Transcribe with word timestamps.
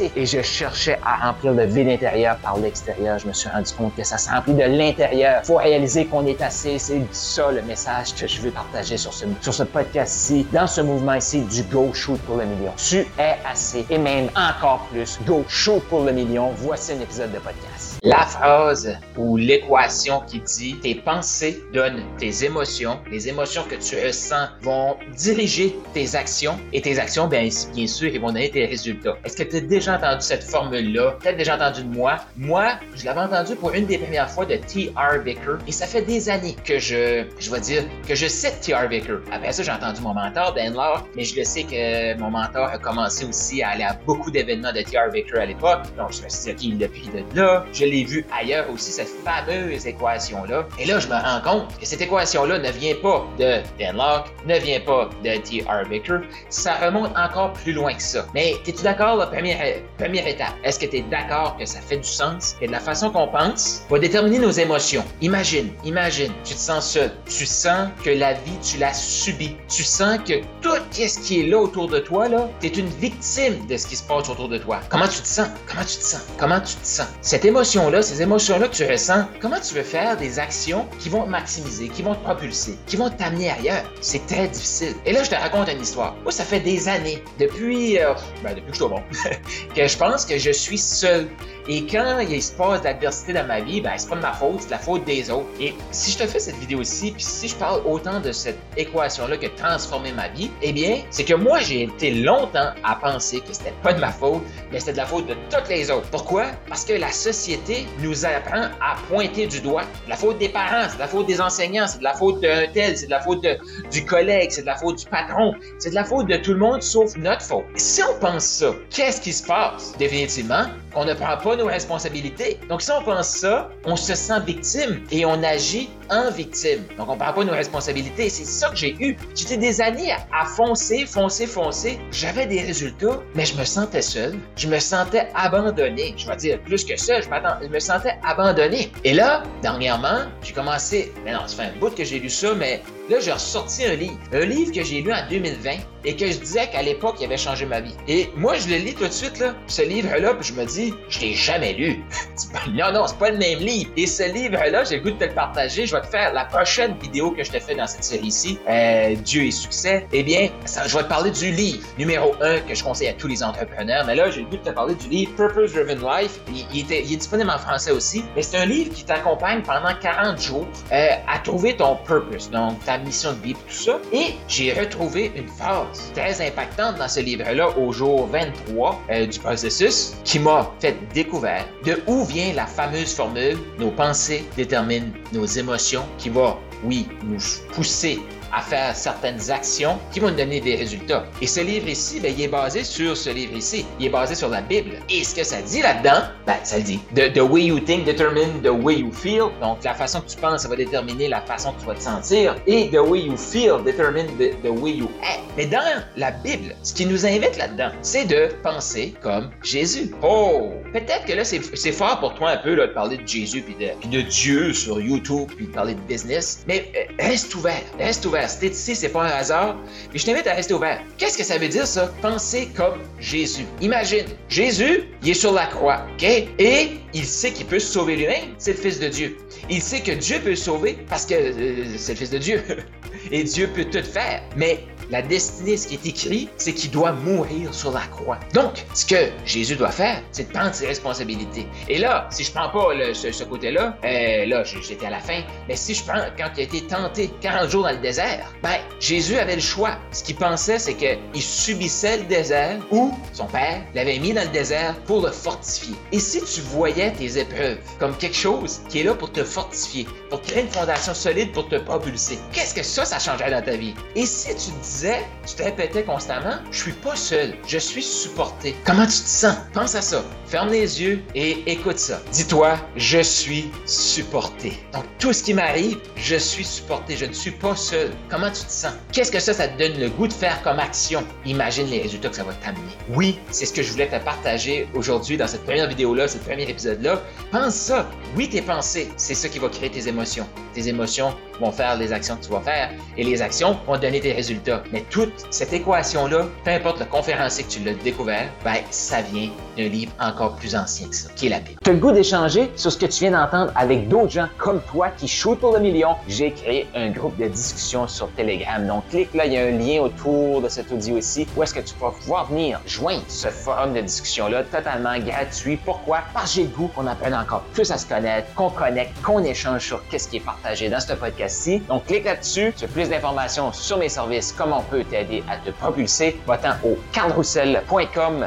Et 0.00 0.26
je 0.26 0.42
cherchais 0.42 0.98
à 1.04 1.26
remplir 1.26 1.52
le 1.52 1.64
vide 1.64 1.88
intérieur 1.88 2.36
par 2.36 2.58
l'extérieur. 2.58 3.18
Je 3.18 3.26
me 3.26 3.32
suis 3.32 3.48
rendu 3.48 3.72
compte 3.72 3.94
que 3.96 4.04
ça 4.04 4.18
se 4.18 4.28
remplit 4.28 4.54
de 4.54 4.62
l'intérieur. 4.62 5.42
Faut 5.44 5.56
réaliser 5.56 6.06
qu'on 6.06 6.26
est 6.26 6.40
assez. 6.42 6.78
C'est 6.78 7.00
ça 7.12 7.50
le 7.50 7.62
message 7.62 8.14
que 8.14 8.26
je 8.26 8.40
veux 8.40 8.50
partager 8.50 8.96
sur 8.96 9.12
ce, 9.12 9.24
sur 9.40 9.54
ce 9.54 9.62
podcast-ci, 9.62 10.46
dans 10.52 10.66
ce 10.66 10.80
mouvement 10.80 11.14
ici 11.14 11.40
du 11.40 11.62
Go 11.64 11.92
Shoot 11.94 12.20
pour 12.22 12.36
le 12.36 12.44
million. 12.44 12.72
Tu 12.76 13.06
es 13.18 13.36
assez 13.48 13.86
et 13.88 13.98
même 13.98 14.28
encore 14.36 14.86
plus. 14.90 15.18
Go 15.26 15.44
Shoot 15.48 15.82
pour 15.88 16.04
le 16.04 16.12
million. 16.12 16.50
Voici 16.56 16.92
un 16.92 17.00
épisode 17.00 17.32
de 17.32 17.38
podcast. 17.38 17.98
La 18.02 18.26
phrase 18.26 18.96
ou 19.16 19.36
l'équation 19.36 20.20
qui 20.26 20.40
dit 20.40 20.76
tes 20.80 20.94
pensées 20.94 21.62
donnent 21.72 22.02
tes 22.18 22.44
émotions, 22.44 22.98
les 23.10 23.28
émotions 23.28 23.62
que 23.68 23.76
tu 23.76 23.96
ressens 24.04 24.48
vont 24.60 24.96
diriger 25.16 25.76
tes 25.94 26.14
actions 26.14 26.58
et 26.72 26.80
tes 26.80 26.98
actions, 26.98 27.26
bien, 27.26 27.48
bien 27.74 27.86
sûr, 27.86 28.08
ils 28.08 28.20
vont 28.20 28.28
donner 28.28 28.50
tes 28.50 28.66
résultats. 28.66 29.16
Est-ce 29.24 29.36
que 29.36 29.42
tu 29.42 29.56
as 29.56 29.60
déjà 29.60 29.85
entendu 29.94 30.20
cette 30.20 30.44
formule-là? 30.44 31.16
Peut-être 31.20 31.36
déjà 31.36 31.56
entendu 31.56 31.82
de 31.82 31.94
moi. 31.94 32.18
Moi, 32.36 32.72
je 32.94 33.04
l'avais 33.04 33.20
entendu 33.20 33.56
pour 33.56 33.72
une 33.72 33.86
des 33.86 33.98
premières 33.98 34.30
fois 34.30 34.44
de 34.44 34.56
T.R. 34.56 35.22
Baker 35.24 35.56
et 35.66 35.72
ça 35.72 35.86
fait 35.86 36.02
des 36.02 36.28
années 36.28 36.56
que 36.64 36.78
je, 36.78 37.24
je 37.38 37.50
vais 37.50 37.60
dire, 37.60 37.82
que 38.06 38.14
je 38.14 38.26
cite 38.26 38.60
T.R. 38.60 38.88
Baker. 38.88 39.18
Après 39.32 39.52
ça, 39.52 39.62
j'ai 39.62 39.72
entendu 39.72 40.00
mon 40.00 40.14
mentor, 40.14 40.54
Dan 40.54 40.74
Law, 40.74 41.00
mais 41.14 41.24
je 41.24 41.36
le 41.36 41.44
sais 41.44 41.64
que 41.64 42.18
mon 42.18 42.30
mentor 42.30 42.68
a 42.68 42.78
commencé 42.78 43.24
aussi 43.24 43.62
à 43.62 43.70
aller 43.70 43.84
à 43.84 43.96
beaucoup 44.06 44.30
d'événements 44.30 44.72
de 44.72 44.82
T.R. 44.82 45.10
Baker 45.12 45.38
à 45.38 45.46
l'époque. 45.46 45.82
Donc, 45.96 46.12
je 46.12 46.22
me 46.22 46.28
suis 46.28 46.54
dit, 46.54 46.68
il 46.68 46.78
de 46.78 46.88
là. 47.34 47.64
Je 47.72 47.84
l'ai 47.84 48.04
vu 48.04 48.24
ailleurs 48.38 48.70
aussi, 48.70 48.90
cette 48.90 49.08
fameuse 49.24 49.86
équation-là. 49.86 50.66
Et 50.78 50.84
là, 50.86 50.98
je 50.98 51.08
me 51.08 51.14
rends 51.14 51.40
compte 51.42 51.78
que 51.78 51.86
cette 51.86 52.00
équation-là 52.00 52.58
ne 52.58 52.70
vient 52.70 52.94
pas 53.02 53.26
de 53.38 53.60
Dan 53.78 53.96
Locke, 53.96 54.26
ne 54.46 54.58
vient 54.58 54.80
pas 54.80 55.10
de 55.24 55.36
T.R. 55.36 55.88
Baker. 55.88 56.20
Ça 56.48 56.74
remonte 56.76 57.12
encore 57.16 57.52
plus 57.52 57.72
loin 57.72 57.94
que 57.94 58.02
ça. 58.02 58.26
Mais 58.34 58.54
es-tu 58.66 58.82
d'accord, 58.82 59.16
la 59.16 59.26
première, 59.26 59.60
première 59.98 60.26
étape? 60.26 60.54
Est-ce 60.64 60.78
que 60.78 60.86
tu 60.86 60.96
es 60.96 61.02
d'accord 61.02 61.56
que 61.58 61.66
ça 61.66 61.80
fait 61.80 61.98
du 61.98 62.08
sens? 62.08 62.56
Et 62.60 62.66
de 62.66 62.72
la 62.72 62.80
façon 62.80 63.10
qu'on 63.10 63.28
pense 63.28 63.82
va 63.90 63.98
déterminer 63.98 64.38
nos 64.38 64.50
émotions. 64.50 65.04
Imagine, 65.20 65.70
imagine, 65.84 66.32
tu 66.44 66.54
te 66.54 66.58
sens 66.58 66.90
seul. 66.90 67.12
Tu 67.26 67.46
sens 67.46 67.88
que 68.04 68.10
la 68.10 68.34
vie, 68.34 68.58
tu 68.62 68.78
l'as 68.78 68.94
subie. 68.94 69.56
Tu 69.68 69.82
sens 69.82 70.18
que 70.26 70.40
tout 70.60 70.76
ce 70.92 71.18
qui 71.20 71.40
est 71.40 71.46
là 71.46 71.58
autour 71.58 71.88
de 71.88 71.98
toi, 71.98 72.28
là, 72.28 72.48
tu 72.60 72.66
es 72.66 72.70
une 72.70 72.88
victime 72.88 73.66
de 73.66 73.76
ce 73.76 73.86
qui 73.86 73.96
se 73.96 74.02
passe 74.02 74.28
autour 74.28 74.48
de 74.48 74.58
toi. 74.58 74.80
Comment 74.88 75.08
tu 75.08 75.20
te 75.20 75.26
sens? 75.26 75.48
Comment 75.68 75.84
tu 75.84 75.96
te 75.96 76.04
sens? 76.04 76.22
Comment 76.38 76.60
tu 76.60 76.74
te 76.74 76.86
sens? 76.86 77.06
Cette 77.20 77.44
émotion-là, 77.44 78.02
ces 78.02 78.22
émotions-là 78.22 78.68
que 78.68 78.76
tu 78.76 78.84
ressens, 78.84 79.26
comment 79.40 79.60
tu 79.60 79.74
veux 79.74 79.82
faire 79.82 80.16
des 80.16 80.38
actions 80.38 80.86
qui 80.98 81.08
vont 81.08 81.24
te 81.24 81.30
maximiser, 81.30 81.88
qui 81.88 82.02
vont 82.02 82.14
te 82.14 82.22
propulser, 82.22 82.76
qui 82.86 82.96
vont 82.96 83.10
t'amener 83.10 83.50
ailleurs? 83.50 83.84
C'est 84.00 84.26
très 84.26 84.48
difficile. 84.48 84.94
Et 85.04 85.12
là, 85.12 85.22
je 85.22 85.30
te 85.30 85.34
raconte 85.34 85.68
une 85.68 85.80
histoire. 85.80 86.14
Moi, 86.22 86.32
ça 86.32 86.44
fait 86.44 86.60
des 86.60 86.88
années, 86.88 87.22
depuis, 87.38 87.98
euh, 87.98 88.14
ben, 88.42 88.54
depuis 88.54 88.72
que 88.72 88.72
je 88.72 88.74
suis 88.76 88.84
au 88.84 88.88
que 89.74 89.86
je 89.86 89.96
pense 89.96 90.24
que 90.24 90.38
je 90.38 90.50
suis 90.50 90.78
seul 90.78 91.28
et 91.68 91.84
quand 91.86 92.20
il 92.20 92.42
se 92.42 92.52
passe 92.52 92.80
de 92.80 92.84
l'adversité 92.84 93.32
dans 93.32 93.46
ma 93.46 93.60
vie, 93.60 93.80
ben, 93.80 93.92
c'est 93.96 94.08
pas 94.08 94.16
de 94.16 94.22
ma 94.22 94.32
faute, 94.32 94.60
c'est 94.60 94.70
la 94.70 94.78
faute 94.78 95.04
des 95.04 95.30
autres. 95.30 95.46
Et 95.60 95.74
si 95.90 96.12
je 96.12 96.18
te 96.18 96.26
fais 96.26 96.38
cette 96.38 96.56
vidéo-ci, 96.56 97.10
puis 97.12 97.22
si 97.22 97.48
je 97.48 97.56
parle 97.56 97.82
autant 97.84 98.20
de 98.20 98.30
cette 98.30 98.58
équation-là 98.76 99.36
qui 99.36 99.46
a 99.46 99.50
transformé 99.50 100.12
ma 100.12 100.28
vie, 100.28 100.50
eh 100.62 100.72
bien, 100.72 101.02
c'est 101.10 101.24
que 101.24 101.34
moi, 101.34 101.58
j'ai 101.60 101.82
été 101.82 102.12
longtemps 102.12 102.70
à 102.84 102.94
penser 102.96 103.40
que 103.40 103.52
c'était 103.52 103.74
pas 103.82 103.92
de 103.92 104.00
ma 104.00 104.12
faute, 104.12 104.42
mais 104.70 104.78
c'était 104.78 104.92
de 104.92 104.98
la 104.98 105.06
faute 105.06 105.26
de 105.26 105.34
toutes 105.50 105.68
les 105.68 105.90
autres. 105.90 106.08
Pourquoi? 106.10 106.46
Parce 106.68 106.84
que 106.84 106.92
la 106.92 107.10
société 107.10 107.86
nous 107.98 108.24
apprend 108.24 108.68
à 108.80 108.96
pointer 109.08 109.46
du 109.46 109.60
doigt. 109.60 109.82
La 110.08 110.16
faute 110.16 110.38
des 110.38 110.48
parents, 110.48 110.86
c'est 110.88 110.96
de 110.96 111.00
la 111.00 111.08
faute 111.08 111.26
des 111.26 111.40
enseignants, 111.40 111.86
c'est 111.88 111.98
de 111.98 112.04
la 112.04 112.14
faute 112.14 112.40
d'un 112.40 112.66
tel, 112.72 112.96
c'est 112.96 113.06
de 113.06 113.10
la 113.10 113.20
faute 113.20 113.44
du 113.90 114.04
collègue, 114.04 114.50
c'est 114.52 114.62
de 114.62 114.66
la 114.66 114.76
faute 114.76 114.98
du 114.98 115.06
patron, 115.06 115.54
c'est 115.78 115.90
de 115.90 115.94
la 115.94 116.04
faute 116.04 116.28
de 116.28 116.36
tout 116.36 116.52
le 116.52 116.58
monde 116.58 116.82
sauf 116.82 117.16
notre 117.16 117.42
faute. 117.42 117.64
Si 117.74 118.02
on 118.02 118.18
pense 118.20 118.44
ça, 118.44 118.72
qu'est-ce 118.90 119.20
qui 119.20 119.32
se 119.32 119.44
passe? 119.44 119.92
Définitivement, 119.98 120.66
on 120.94 121.04
ne 121.04 121.14
prend 121.14 121.36
pas 121.36 121.55
nos 121.56 121.66
responsabilités. 121.66 122.58
Donc, 122.68 122.82
si 122.82 122.90
on 122.90 123.02
pense 123.02 123.28
ça, 123.28 123.70
on 123.84 123.96
se 123.96 124.14
sent 124.14 124.40
victime 124.46 125.02
et 125.10 125.24
on 125.24 125.42
agit 125.42 125.88
en 126.10 126.30
victime. 126.30 126.84
Donc, 126.96 127.08
on 127.08 127.16
prend 127.16 127.32
pas 127.32 127.44
nos 127.44 127.52
responsabilités. 127.52 128.28
C'est 128.28 128.44
ça 128.44 128.70
que 128.70 128.76
j'ai 128.76 128.96
eu. 129.00 129.16
J'étais 129.34 129.56
des 129.56 129.80
années 129.80 130.12
à 130.12 130.44
foncer, 130.44 131.06
foncer, 131.06 131.46
foncer. 131.46 131.98
J'avais 132.10 132.46
des 132.46 132.62
résultats, 132.62 133.20
mais 133.34 133.44
je 133.44 133.56
me 133.56 133.64
sentais 133.64 134.02
seul. 134.02 134.38
Je 134.56 134.68
me 134.68 134.78
sentais 134.78 135.28
abandonné. 135.34 136.14
Je 136.16 136.28
vais 136.28 136.36
dire 136.36 136.60
plus 136.60 136.84
que 136.84 136.96
ça, 136.96 137.20
je, 137.20 137.26
je 137.26 137.68
me 137.68 137.80
sentais 137.80 138.16
abandonné. 138.24 138.92
Et 139.04 139.14
là, 139.14 139.42
dernièrement, 139.62 140.26
j'ai 140.42 140.52
commencé. 140.52 141.12
Mais 141.24 141.32
non, 141.32 141.40
ça 141.46 141.64
fait 141.64 141.70
un 141.70 141.78
bout 141.78 141.94
que 141.94 142.04
j'ai 142.04 142.18
lu 142.18 142.30
ça, 142.30 142.54
mais 142.54 142.82
là, 143.10 143.18
j'ai 143.20 143.32
ressorti 143.32 143.84
un 143.84 143.94
livre. 143.94 144.18
Un 144.32 144.44
livre 144.44 144.72
que 144.72 144.82
j'ai 144.82 145.00
lu 145.00 145.12
en 145.12 145.28
2020 145.28 145.70
et 146.06 146.14
que 146.14 146.30
je 146.30 146.38
disais 146.38 146.68
qu'à 146.68 146.82
l'époque, 146.82 147.16
il 147.20 147.24
avait 147.24 147.36
changé 147.36 147.66
ma 147.66 147.80
vie. 147.80 147.94
Et 148.06 148.30
moi, 148.36 148.54
je 148.54 148.68
le 148.68 148.76
lis 148.76 148.94
tout 148.94 149.06
de 149.06 149.12
suite, 149.12 149.38
là. 149.40 149.54
Ce 149.66 149.82
livre-là, 149.82 150.34
puis 150.34 150.48
je 150.48 150.52
me 150.54 150.64
dis, 150.64 150.94
je 151.08 151.20
l'ai 151.20 151.34
jamais 151.34 151.72
lu. 151.72 152.04
non, 152.72 152.92
non, 152.92 153.06
c'est 153.08 153.18
pas 153.18 153.30
le 153.30 153.38
même 153.38 153.58
livre. 153.58 153.90
Et 153.96 154.06
ce 154.06 154.22
livre-là, 154.32 154.84
j'ai 154.84 154.96
le 154.96 155.02
goût 155.02 155.10
de 155.10 155.18
te 155.18 155.24
le 155.24 155.34
partager. 155.34 155.84
Je 155.84 155.94
vais 155.94 156.00
te 156.00 156.06
faire 156.06 156.32
la 156.32 156.44
prochaine 156.44 156.96
vidéo 157.02 157.32
que 157.32 157.42
je 157.42 157.50
te 157.50 157.58
fais 157.58 157.74
dans 157.74 157.88
cette 157.88 158.04
série-ci, 158.04 158.58
euh, 158.68 159.16
Dieu 159.16 159.44
et 159.46 159.50
succès. 159.50 160.06
Eh 160.12 160.22
bien, 160.22 160.50
je 160.64 160.96
vais 160.96 161.02
te 161.02 161.08
parler 161.08 161.32
du 161.32 161.50
livre 161.50 161.84
numéro 161.98 162.34
1 162.40 162.60
que 162.60 162.74
je 162.74 162.84
conseille 162.84 163.08
à 163.08 163.14
tous 163.14 163.26
les 163.26 163.42
entrepreneurs. 163.42 164.04
Mais 164.06 164.14
là, 164.14 164.30
j'ai 164.30 164.42
le 164.42 164.46
goût 164.46 164.56
de 164.58 164.62
te 164.62 164.70
parler 164.70 164.94
du 164.94 165.08
livre 165.08 165.34
Purpose 165.34 165.72
Driven 165.72 166.00
Life. 166.00 166.38
Il, 166.72 166.80
était, 166.80 167.02
il 167.02 167.14
est 167.14 167.16
disponible 167.16 167.50
en 167.50 167.58
français 167.58 167.90
aussi. 167.90 168.24
Mais 168.36 168.42
c'est 168.42 168.58
un 168.58 168.66
livre 168.66 168.94
qui 168.94 169.04
t'accompagne 169.04 169.62
pendant 169.62 169.94
40 170.00 170.40
jours 170.40 170.68
euh, 170.92 171.08
à 171.26 171.38
trouver 171.40 171.76
ton 171.76 171.96
purpose, 171.96 172.48
donc 172.50 172.84
ta 172.84 172.98
mission 172.98 173.32
de 173.32 173.42
vie, 173.42 173.54
tout 173.54 173.74
ça. 173.74 173.98
Et 174.12 174.34
j'ai 174.46 174.72
retrouvé 174.72 175.32
une 175.34 175.48
phrase 175.48 175.95
très 176.14 176.46
impactante 176.46 176.96
dans 176.98 177.08
ce 177.08 177.20
livre-là 177.20 177.76
au 177.78 177.92
jour 177.92 178.26
23 178.28 179.02
euh, 179.10 179.26
du 179.26 179.38
processus 179.38 180.14
qui 180.24 180.38
m'a 180.38 180.70
fait 180.80 180.96
découvrir 181.14 181.64
de 181.84 182.00
où 182.06 182.24
vient 182.24 182.52
la 182.54 182.66
fameuse 182.66 183.14
formule 183.14 183.58
nos 183.78 183.90
pensées 183.90 184.44
déterminent 184.56 185.12
nos 185.32 185.44
émotions 185.44 186.04
qui 186.18 186.28
va, 186.28 186.58
oui, 186.84 187.08
nous 187.24 187.38
pousser 187.72 188.20
à 188.52 188.62
faire 188.62 188.94
certaines 188.94 189.50
actions 189.50 189.98
qui 190.12 190.20
vont 190.20 190.30
nous 190.30 190.36
donner 190.36 190.60
des 190.60 190.76
résultats. 190.76 191.24
Et 191.40 191.46
ce 191.46 191.60
livre 191.60 191.88
ici, 191.88 192.20
ben, 192.20 192.32
il 192.36 192.44
est 192.44 192.48
basé 192.48 192.84
sur 192.84 193.16
ce 193.16 193.30
livre 193.30 193.56
ici. 193.56 193.84
Il 193.98 194.06
est 194.06 194.10
basé 194.10 194.34
sur 194.34 194.48
la 194.48 194.60
Bible. 194.60 194.92
Et 195.10 195.24
ce 195.24 195.34
que 195.34 195.44
ça 195.44 195.62
dit 195.62 195.82
là-dedans, 195.82 196.22
ben, 196.46 196.56
ça 196.62 196.78
le 196.78 196.82
dit. 196.82 197.00
The, 197.14 197.40
way 197.40 197.64
you 197.64 197.80
think 197.80 198.04
determine 198.04 198.62
the 198.62 198.70
way 198.70 198.96
you 198.96 199.12
feel. 199.12 199.50
Donc, 199.60 199.84
la 199.84 199.94
façon 199.94 200.20
que 200.20 200.28
tu 200.28 200.36
penses, 200.36 200.62
ça 200.62 200.68
va 200.68 200.76
déterminer 200.76 201.28
la 201.28 201.40
façon 201.40 201.72
que 201.72 201.80
tu 201.80 201.86
vas 201.86 201.94
te 201.94 202.02
sentir. 202.02 202.56
Et 202.66 202.90
the 202.90 203.00
way 203.00 203.20
you 203.20 203.36
feel 203.36 203.82
determine 203.84 204.26
the, 204.38 204.68
way 204.68 204.92
you 204.92 205.10
act. 205.22 205.40
Mais 205.56 205.66
dans 205.66 206.02
la 206.16 206.30
Bible, 206.30 206.74
ce 206.82 206.92
qui 206.94 207.06
nous 207.06 207.24
invite 207.24 207.56
là-dedans, 207.56 207.90
c'est 208.02 208.26
de 208.26 208.48
penser 208.62 209.14
comme 209.22 209.50
Jésus. 209.62 210.14
Oh! 210.22 210.72
Peut-être 210.92 211.24
que 211.26 211.32
là, 211.32 211.44
c'est 211.44 211.92
fort 211.92 212.20
pour 212.20 212.34
toi 212.34 212.50
un 212.50 212.56
peu 212.58 212.76
de 212.76 212.86
parler 212.86 213.16
de 213.18 213.26
Jésus 213.26 213.62
puis 213.62 213.74
de, 213.74 213.90
puis 214.00 214.08
de 214.08 214.20
Dieu 214.22 214.72
sur 214.72 215.00
YouTube 215.00 215.50
puis 215.56 215.66
de 215.66 215.72
parler 215.72 215.94
de 215.94 216.00
business. 216.00 216.64
Mais 216.66 216.90
euh, 216.96 217.24
reste 217.24 217.54
ouvert. 217.54 217.82
Reste 217.98 218.24
ouvert 218.26 218.35
si 218.48 218.66
ici, 218.66 218.96
c'est 218.96 219.08
pas 219.08 219.24
un 219.24 219.38
hasard. 219.38 219.76
Puis 220.10 220.18
je 220.18 220.26
t'invite 220.26 220.46
à 220.46 220.54
rester 220.54 220.74
ouvert. 220.74 221.00
Qu'est-ce 221.18 221.36
que 221.36 221.44
ça 221.44 221.58
veut 221.58 221.68
dire, 221.68 221.86
ça? 221.86 222.10
Penser 222.22 222.68
comme 222.76 223.00
Jésus. 223.18 223.66
Imagine, 223.80 224.26
Jésus, 224.48 225.04
il 225.22 225.30
est 225.30 225.34
sur 225.34 225.52
la 225.52 225.66
croix, 225.66 226.06
OK? 226.14 226.24
Et 226.24 226.90
il 227.14 227.24
sait 227.24 227.52
qu'il 227.52 227.66
peut 227.66 227.78
se 227.78 227.92
sauver 227.92 228.16
lui-même. 228.16 228.54
C'est 228.58 228.72
le 228.72 228.78
Fils 228.78 229.00
de 229.00 229.08
Dieu. 229.08 229.36
Il 229.70 229.82
sait 229.82 230.00
que 230.00 230.12
Dieu 230.12 230.40
peut 230.40 230.50
le 230.50 230.56
sauver 230.56 230.98
parce 231.08 231.26
que 231.26 231.34
euh, 231.34 231.84
c'est 231.96 232.12
le 232.12 232.18
Fils 232.18 232.30
de 232.30 232.38
Dieu. 232.38 232.62
Et 233.30 233.42
Dieu 233.42 233.68
peut 233.74 233.84
tout 233.84 234.04
faire. 234.04 234.42
Mais 234.56 234.84
la 235.10 235.22
destinée, 235.22 235.76
ce 235.76 235.86
qui 235.86 235.94
est 235.94 236.06
écrit, 236.06 236.48
c'est 236.56 236.72
qu'il 236.72 236.90
doit 236.90 237.12
mourir 237.12 237.72
sur 237.72 237.92
la 237.92 238.00
croix. 238.00 238.38
Donc, 238.52 238.84
ce 238.94 239.06
que 239.06 239.30
Jésus 239.44 239.76
doit 239.76 239.90
faire, 239.90 240.20
c'est 240.32 240.48
de 240.48 240.52
prendre 240.52 240.74
ses 240.74 240.86
responsabilités. 240.86 241.66
Et 241.88 241.98
là, 241.98 242.28
si 242.30 242.42
je 242.42 242.52
prends 242.52 242.68
pas 242.70 242.88
ce, 243.14 243.44
côté-là, 243.44 243.96
euh, 244.04 244.46
là, 244.46 244.64
j'étais 244.64 245.06
à 245.06 245.10
la 245.10 245.20
fin, 245.20 245.42
mais 245.68 245.76
si 245.76 245.94
je 245.94 246.02
prends 246.04 246.20
quand 246.36 246.48
il 246.56 246.60
a 246.60 246.62
été 246.64 246.80
tenté 246.82 247.30
40 247.40 247.70
jours 247.70 247.84
dans 247.84 247.92
le 247.92 247.98
désert, 247.98 248.25
ben, 248.62 248.76
Jésus 249.00 249.36
avait 249.36 249.56
le 249.56 249.60
choix. 249.60 249.98
Ce 250.12 250.22
qu'il 250.22 250.36
pensait, 250.36 250.78
c'est 250.78 250.94
qu'il 250.94 251.42
subissait 251.42 252.18
le 252.18 252.24
désert 252.24 252.78
ou 252.90 253.12
son 253.32 253.46
père 253.46 253.82
l'avait 253.94 254.18
mis 254.18 254.32
dans 254.32 254.42
le 254.42 254.48
désert 254.48 254.94
pour 255.04 255.22
le 255.24 255.30
fortifier. 255.30 255.94
Et 256.12 256.18
si 256.18 256.40
tu 256.42 256.60
voyais 256.62 257.12
tes 257.12 257.38
épreuves 257.38 257.78
comme 257.98 258.16
quelque 258.16 258.36
chose 258.36 258.80
qui 258.88 259.00
est 259.00 259.04
là 259.04 259.14
pour 259.14 259.32
te 259.32 259.44
fortifier, 259.44 260.06
pour 260.30 260.40
créer 260.42 260.62
une 260.62 260.70
fondation 260.70 261.14
solide 261.14 261.52
pour 261.52 261.68
te 261.68 261.76
propulser, 261.76 262.38
qu'est-ce 262.52 262.74
que 262.74 262.82
ça, 262.82 263.04
ça 263.04 263.18
changerait 263.18 263.50
dans 263.50 263.62
ta 263.62 263.76
vie? 263.76 263.94
Et 264.14 264.26
si 264.26 264.48
tu 264.48 264.70
dis 264.82 264.96
disais, 264.96 265.24
tu 265.46 265.54
te 265.54 265.62
répétais 265.62 266.04
constamment, 266.04 266.56
je 266.70 266.82
suis 266.82 266.92
pas 266.92 267.16
seul, 267.16 267.54
je 267.66 267.78
suis 267.78 268.02
supporté. 268.02 268.74
Comment 268.84 269.04
tu 269.04 269.12
te 269.12 269.28
sens? 269.28 269.56
Pense 269.72 269.94
à 269.94 270.02
ça. 270.02 270.24
Ferme 270.46 270.70
les 270.70 271.02
yeux 271.02 271.22
et 271.34 271.62
écoute 271.66 271.98
ça. 271.98 272.20
Dis-toi, 272.32 272.78
je 272.96 273.18
suis 273.18 273.70
supporté. 273.84 274.78
Donc, 274.92 275.04
tout 275.18 275.32
ce 275.32 275.42
qui 275.42 275.54
m'arrive, 275.54 275.98
je 276.16 276.36
suis 276.36 276.64
supporté, 276.64 277.16
je 277.16 277.26
ne 277.26 277.32
suis 277.32 277.50
pas 277.50 277.76
seul. 277.76 278.10
Comment 278.28 278.50
tu 278.50 278.64
te 278.64 278.70
sens? 278.70 278.92
Qu'est-ce 279.12 279.30
que 279.30 279.38
ça, 279.38 279.52
ça 279.52 279.68
te 279.68 279.78
donne 279.78 280.00
le 280.00 280.08
goût 280.10 280.26
de 280.26 280.32
faire 280.32 280.60
comme 280.62 280.78
action? 280.78 281.24
Imagine 281.44 281.86
les 281.86 282.00
résultats 282.02 282.28
que 282.28 282.36
ça 282.36 282.44
va 282.44 282.52
t'amener. 282.54 282.82
Oui, 283.10 283.38
c'est 283.50 283.66
ce 283.66 283.72
que 283.72 283.82
je 283.82 283.92
voulais 283.92 284.08
te 284.08 284.22
partager 284.24 284.88
aujourd'hui 284.94 285.36
dans 285.36 285.46
cette 285.46 285.64
première 285.64 285.88
vidéo-là, 285.88 286.28
ce 286.28 286.38
premier 286.38 286.68
épisode-là. 286.68 287.22
Pense 287.52 287.74
ça. 287.74 288.08
Oui, 288.36 288.48
tes 288.48 288.62
pensées, 288.62 289.08
c'est 289.16 289.34
ça 289.34 289.48
qui 289.48 289.58
va 289.58 289.68
créer 289.68 289.90
tes 289.90 290.08
émotions. 290.08 290.46
Tes 290.74 290.88
émotions 290.88 291.34
vont 291.60 291.72
faire 291.72 291.96
les 291.96 292.12
actions 292.12 292.36
que 292.36 292.44
tu 292.44 292.50
vas 292.50 292.60
faire 292.60 292.90
et 293.16 293.24
les 293.24 293.40
actions 293.42 293.78
vont 293.86 293.98
donner 293.98 294.20
tes 294.20 294.32
résultats. 294.32 294.82
Mais 294.92 295.04
toute 295.10 295.46
cette 295.50 295.72
équation-là, 295.72 296.46
peu 296.64 296.70
importe 296.70 297.00
le 297.00 297.06
conférencier 297.06 297.64
que 297.64 297.70
tu 297.70 297.80
l'as 297.80 297.94
découvert, 297.94 298.48
ben, 298.64 298.76
ça 298.90 299.22
vient 299.22 299.50
d'un 299.76 299.88
livre 299.88 300.12
encore 300.20 300.56
plus 300.56 300.74
ancien 300.74 301.08
que 301.08 301.14
ça, 301.14 301.28
qui 301.34 301.46
est 301.46 301.50
la 301.50 301.60
Bible. 301.60 301.78
Tu 301.82 301.90
as 301.90 301.92
le 301.92 301.98
goût 301.98 302.12
d'échanger 302.12 302.70
sur 302.76 302.90
ce 302.90 302.98
que 302.98 303.06
tu 303.06 303.24
viens 303.24 303.32
d'entendre 303.32 303.72
avec 303.74 304.08
d'autres 304.08 304.30
gens 304.30 304.48
comme 304.58 304.80
toi 304.82 305.08
qui 305.16 305.28
shootent 305.28 305.60
pour 305.60 305.72
le 305.72 305.80
million? 305.80 306.16
J'ai 306.28 306.52
créé 306.52 306.86
un 306.94 307.10
groupe 307.10 307.36
de 307.36 307.48
discussion 307.48 308.08
sur 308.08 308.30
Telegram. 308.32 308.86
Donc, 308.86 309.08
clique 309.08 309.34
là, 309.34 309.46
il 309.46 309.52
y 309.52 309.58
a 309.58 309.66
un 309.66 309.70
lien 309.72 310.00
autour 310.00 310.62
de 310.62 310.68
cet 310.68 310.90
audio 310.92 311.18
ici 311.18 311.46
où 311.56 311.62
est-ce 311.62 311.74
que 311.74 311.80
tu 311.80 311.94
vas 312.00 312.10
pouvoir 312.10 312.46
venir 312.46 312.80
joindre 312.86 313.24
ce 313.28 313.48
forum 313.48 313.92
de 313.92 314.00
discussion-là 314.00 314.64
totalement 314.64 315.18
gratuit. 315.18 315.76
Pourquoi? 315.76 316.20
Parce 316.32 316.50
que 316.50 316.56
j'ai 316.56 316.62
le 316.64 316.68
goût 316.68 316.88
qu'on 316.88 317.06
apprenne 317.06 317.34
encore 317.34 317.62
plus 317.72 317.90
à 317.90 317.98
se 317.98 318.06
connaître, 318.06 318.52
qu'on 318.54 318.70
connecte, 318.70 319.20
qu'on 319.22 319.42
échange 319.44 319.86
sur 319.86 320.06
qu'est-ce 320.08 320.28
qui 320.28 320.36
est 320.38 320.40
partagé 320.40 320.88
dans 320.88 321.00
ce 321.00 321.12
podcast-ci. 321.12 321.80
Donc, 321.88 322.06
clique 322.06 322.24
là-dessus. 322.24 322.72
Tu 322.76 322.84
as 322.84 322.88
plus 322.88 323.08
d'informations 323.08 323.72
sur 323.72 323.98
mes 323.98 324.08
services, 324.08 324.54
comment 324.56 324.78
on 324.78 324.90
peut 324.90 325.04
t'aider 325.04 325.42
à 325.50 325.56
te 325.56 325.70
propulser. 325.70 326.40
Va-t'en 326.46 326.74
au 326.84 326.96
carlroussel.com, 327.12 328.46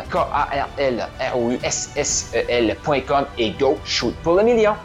K-A-R-L-R-O-U-S-S-E-L.com 1.20 3.26
et 3.38 3.52
go 3.52 3.78
shoot 3.84 4.16
pour 4.24 4.36
le 4.36 4.44
million. 4.44 4.76